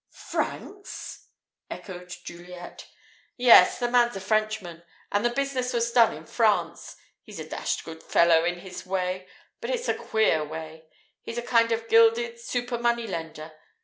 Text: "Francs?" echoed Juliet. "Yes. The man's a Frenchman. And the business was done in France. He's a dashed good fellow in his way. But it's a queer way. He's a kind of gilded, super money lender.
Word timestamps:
"Francs?" 0.31 1.27
echoed 1.69 2.09
Juliet. 2.23 2.87
"Yes. 3.37 3.77
The 3.77 3.87
man's 3.87 4.15
a 4.15 4.19
Frenchman. 4.19 4.81
And 5.11 5.23
the 5.23 5.29
business 5.29 5.73
was 5.73 5.91
done 5.91 6.11
in 6.17 6.25
France. 6.25 6.95
He's 7.21 7.37
a 7.39 7.47
dashed 7.47 7.83
good 7.85 8.01
fellow 8.01 8.43
in 8.43 8.61
his 8.61 8.83
way. 8.83 9.27
But 9.59 9.69
it's 9.69 9.87
a 9.89 9.93
queer 9.93 10.43
way. 10.43 10.85
He's 11.21 11.37
a 11.37 11.43
kind 11.43 11.71
of 11.71 11.87
gilded, 11.87 12.39
super 12.39 12.79
money 12.79 13.05
lender. 13.05 13.51